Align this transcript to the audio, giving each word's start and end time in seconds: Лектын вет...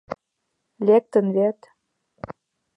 Лектын 0.85 1.25
вет... 1.35 1.59